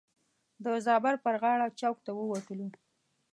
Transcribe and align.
د 0.63 0.65
زابر 0.85 1.15
پر 1.23 1.35
غاړه 1.41 1.67
چوک 1.79 1.97
ته 2.05 2.11
ووتلو. 2.13 2.67